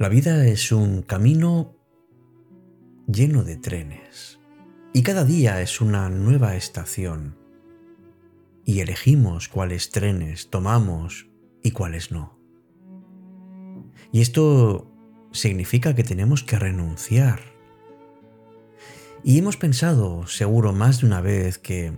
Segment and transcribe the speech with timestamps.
[0.00, 1.76] La vida es un camino
[3.06, 4.40] lleno de trenes
[4.94, 7.36] y cada día es una nueva estación
[8.64, 11.28] y elegimos cuáles trenes tomamos
[11.62, 12.38] y cuáles no.
[14.10, 14.90] Y esto
[15.32, 17.40] significa que tenemos que renunciar.
[19.22, 21.92] Y hemos pensado, seguro más de una vez, que,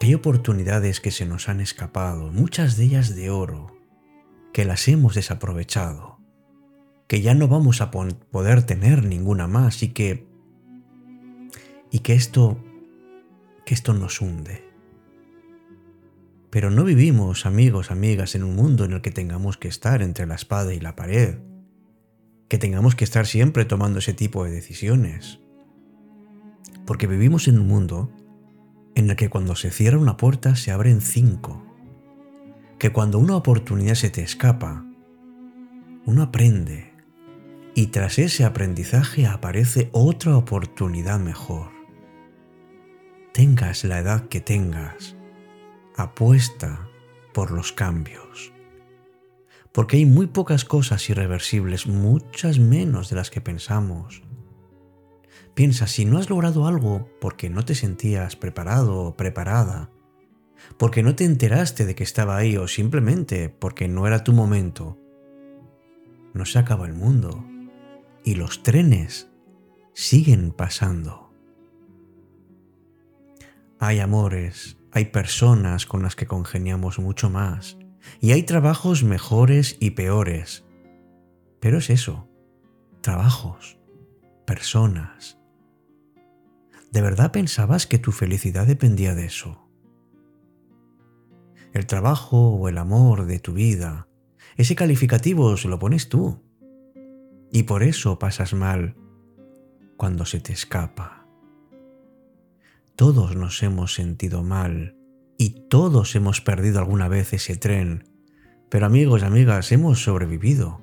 [0.00, 3.76] hay oportunidades que se nos han escapado, muchas de ellas de oro,
[4.52, 6.21] que las hemos desaprovechado
[7.12, 10.26] que ya no vamos a poder tener ninguna más y que
[11.90, 12.56] y que esto
[13.66, 14.64] que esto nos hunde.
[16.48, 20.24] Pero no vivimos, amigos, amigas, en un mundo en el que tengamos que estar entre
[20.24, 21.36] la espada y la pared,
[22.48, 25.38] que tengamos que estar siempre tomando ese tipo de decisiones.
[26.86, 28.10] Porque vivimos en un mundo
[28.94, 31.62] en el que cuando se cierra una puerta se abren cinco,
[32.78, 34.86] que cuando una oportunidad se te escapa,
[36.06, 36.91] uno aprende,
[37.74, 41.70] y tras ese aprendizaje aparece otra oportunidad mejor.
[43.32, 45.16] Tengas la edad que tengas,
[45.96, 46.88] apuesta
[47.32, 48.52] por los cambios.
[49.72, 54.22] Porque hay muy pocas cosas irreversibles, muchas menos de las que pensamos.
[55.54, 59.90] Piensa, si no has logrado algo porque no te sentías preparado o preparada,
[60.76, 64.98] porque no te enteraste de que estaba ahí o simplemente porque no era tu momento,
[66.34, 67.46] no se acaba el mundo
[68.24, 69.30] y los trenes
[69.94, 71.32] siguen pasando.
[73.78, 77.78] Hay amores, hay personas con las que congeniamos mucho más
[78.20, 80.64] y hay trabajos mejores y peores.
[81.60, 82.28] Pero es eso,
[83.00, 83.78] trabajos,
[84.46, 85.38] personas.
[86.90, 89.68] ¿De verdad pensabas que tu felicidad dependía de eso?
[91.72, 94.08] El trabajo o el amor de tu vida,
[94.56, 96.42] ese calificativo se lo pones tú
[97.52, 98.96] y por eso pasas mal
[99.96, 101.26] cuando se te escapa.
[102.96, 104.96] Todos nos hemos sentido mal
[105.36, 108.08] y todos hemos perdido alguna vez ese tren.
[108.70, 110.80] Pero amigos y amigas, hemos sobrevivido,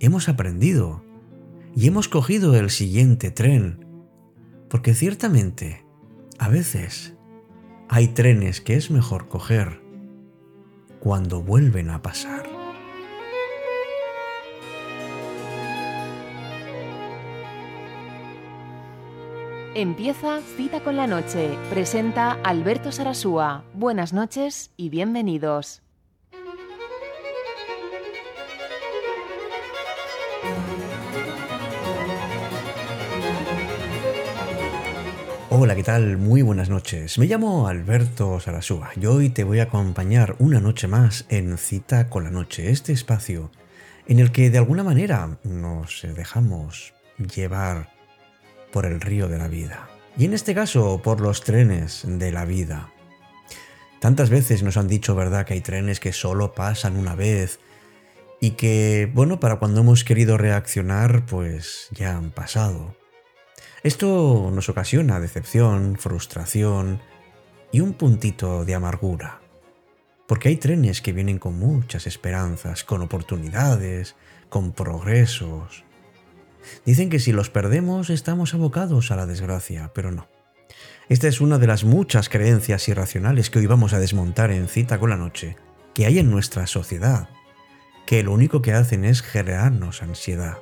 [0.00, 1.04] hemos aprendido
[1.74, 3.86] y hemos cogido el siguiente tren.
[4.68, 5.86] Porque ciertamente,
[6.38, 7.14] a veces,
[7.88, 9.80] hay trenes que es mejor coger
[11.00, 12.57] cuando vuelven a pasar.
[19.80, 21.56] Empieza Cita con la Noche.
[21.70, 23.62] Presenta Alberto Sarasúa.
[23.74, 25.82] Buenas noches y bienvenidos.
[35.48, 36.16] Hola, ¿qué tal?
[36.16, 37.16] Muy buenas noches.
[37.16, 42.10] Me llamo Alberto Sarasúa y hoy te voy a acompañar una noche más en Cita
[42.10, 43.52] con la Noche, este espacio
[44.08, 46.94] en el que de alguna manera nos dejamos
[47.32, 47.96] llevar
[48.72, 49.88] por el río de la vida.
[50.16, 52.92] Y en este caso, por los trenes de la vida.
[54.00, 57.58] Tantas veces nos han dicho, ¿verdad?, que hay trenes que solo pasan una vez
[58.40, 62.96] y que, bueno, para cuando hemos querido reaccionar, pues ya han pasado.
[63.82, 67.00] Esto nos ocasiona decepción, frustración
[67.72, 69.40] y un puntito de amargura.
[70.26, 74.14] Porque hay trenes que vienen con muchas esperanzas, con oportunidades,
[74.48, 75.84] con progresos,
[76.84, 80.28] Dicen que si los perdemos estamos abocados a la desgracia, pero no.
[81.08, 84.98] Esta es una de las muchas creencias irracionales que hoy vamos a desmontar en cita
[84.98, 85.56] con la noche,
[85.94, 87.28] que hay en nuestra sociedad,
[88.06, 90.58] que lo único que hacen es generarnos ansiedad.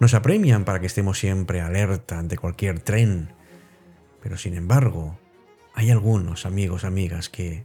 [0.00, 3.32] Nos apremian para que estemos siempre alerta ante cualquier tren,
[4.22, 5.18] pero sin embargo,
[5.74, 7.64] hay algunos amigos, amigas que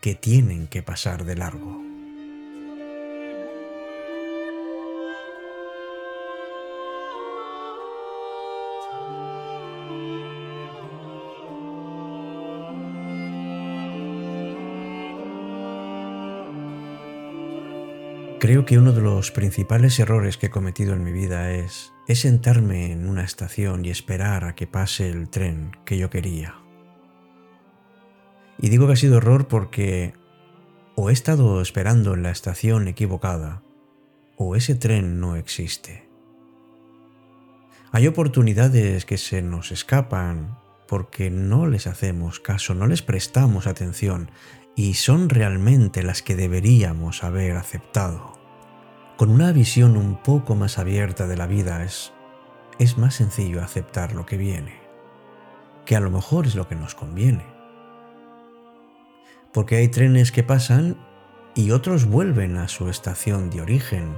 [0.00, 1.89] que tienen que pasar de largo.
[18.40, 22.90] Creo que uno de los principales errores que he cometido en mi vida es, sentarme
[22.90, 26.54] en una estación y esperar a que pase el tren que yo quería.
[28.58, 30.14] Y digo que ha sido error porque
[30.94, 33.62] o he estado esperando en la estación equivocada
[34.36, 36.08] o ese tren no existe.
[37.92, 40.58] Hay oportunidades que se nos escapan
[40.88, 44.30] porque no les hacemos caso, no les prestamos atención
[44.74, 48.29] y son realmente las que deberíamos haber aceptado.
[49.20, 52.10] Con una visión un poco más abierta de la vida es,
[52.78, 54.80] es más sencillo aceptar lo que viene,
[55.84, 57.44] que a lo mejor es lo que nos conviene.
[59.52, 60.96] Porque hay trenes que pasan
[61.54, 64.16] y otros vuelven a su estación de origen.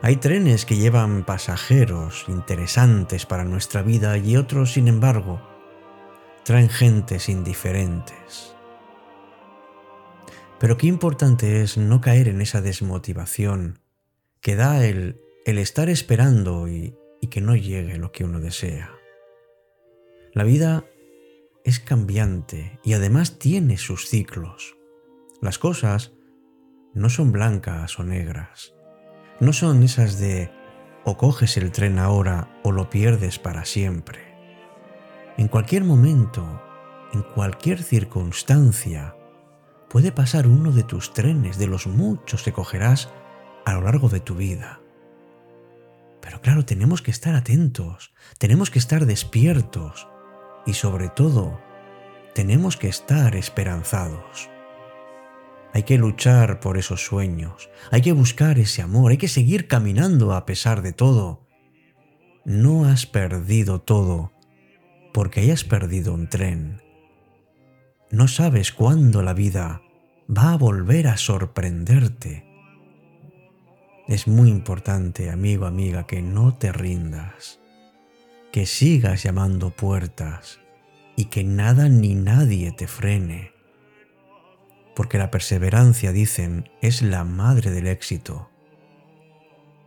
[0.00, 5.38] Hay trenes que llevan pasajeros interesantes para nuestra vida y otros, sin embargo,
[6.44, 8.54] traen gentes indiferentes.
[10.58, 13.80] Pero qué importante es no caer en esa desmotivación
[14.40, 18.92] que da el, estar esperando y, y que no llegue lo que uno desea.
[20.32, 20.84] La vida
[21.64, 24.76] es cambiante y además tiene sus ciclos.
[25.40, 26.12] Las cosas
[26.94, 28.74] no son blancas o negras
[29.40, 30.50] no son esas de
[31.04, 34.20] o coges el tren ahora o lo pierdes para siempre.
[35.36, 36.60] En cualquier momento,
[37.12, 39.14] en cualquier circunstancia,
[39.88, 43.10] puede pasar uno de tus trenes, de los muchos que cogerás
[43.68, 44.80] a lo largo de tu vida.
[46.22, 50.08] Pero claro, tenemos que estar atentos, tenemos que estar despiertos
[50.64, 51.60] y sobre todo,
[52.34, 54.48] tenemos que estar esperanzados.
[55.74, 60.32] Hay que luchar por esos sueños, hay que buscar ese amor, hay que seguir caminando
[60.32, 61.46] a pesar de todo.
[62.46, 64.32] No has perdido todo
[65.12, 66.80] porque hayas perdido un tren.
[68.10, 69.82] No sabes cuándo la vida
[70.26, 72.47] va a volver a sorprenderte.
[74.08, 77.60] Es muy importante, amigo, amiga, que no te rindas,
[78.50, 80.58] que sigas llamando puertas
[81.14, 83.58] y que nada ni nadie te frene
[84.98, 88.50] porque la perseverancia, dicen, es la madre del éxito.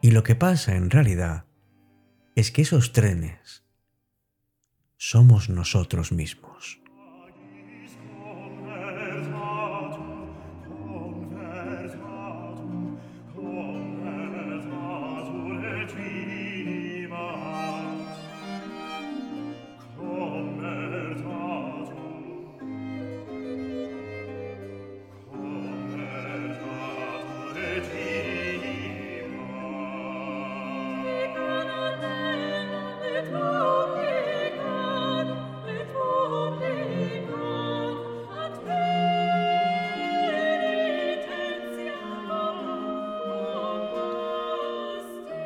[0.01, 1.43] Y lo que pasa en realidad
[2.33, 3.65] es que esos trenes
[4.95, 6.79] somos nosotros mismos.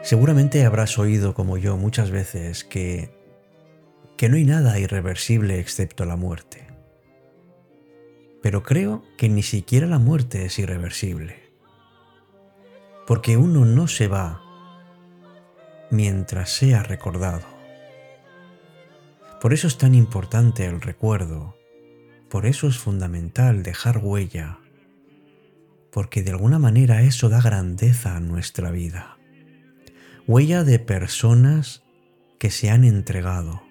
[0.05, 3.09] Seguramente habrás oído como yo muchas veces que,
[4.17, 6.67] que no hay nada irreversible excepto la muerte.
[8.43, 11.49] Pero creo que ni siquiera la muerte es irreversible.
[13.07, 14.43] Porque uno no se va
[15.89, 17.47] mientras sea recordado.
[19.41, 21.57] Por eso es tan importante el recuerdo,
[22.29, 24.59] por eso es fundamental dejar huella,
[25.91, 29.15] porque de alguna manera eso da grandeza a nuestra vida
[30.27, 31.83] huella de personas
[32.39, 33.61] que se han entregado,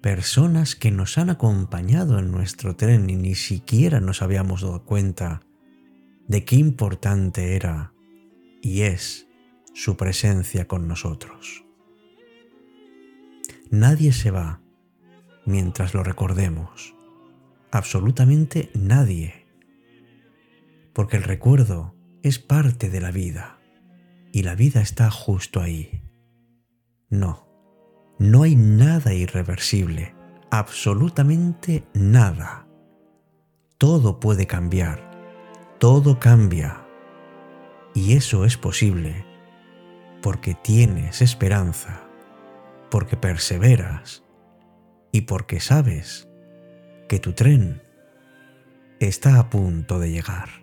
[0.00, 5.42] personas que nos han acompañado en nuestro tren y ni siquiera nos habíamos dado cuenta
[6.26, 7.92] de qué importante era
[8.62, 9.28] y es
[9.74, 11.64] su presencia con nosotros.
[13.70, 14.62] Nadie se va
[15.44, 16.94] mientras lo recordemos,
[17.70, 19.46] absolutamente nadie,
[20.94, 23.61] porque el recuerdo es parte de la vida
[24.32, 26.02] y la vida está justo ahí.
[27.10, 27.46] No,
[28.18, 30.14] no hay nada irreversible,
[30.50, 32.66] absolutamente nada.
[33.76, 35.10] Todo puede cambiar,
[35.78, 36.86] todo cambia.
[37.94, 39.26] Y eso es posible
[40.22, 42.00] porque tienes esperanza,
[42.90, 44.24] porque perseveras
[45.10, 46.28] y porque sabes
[47.08, 47.82] que tu tren
[49.00, 50.61] está a punto de llegar.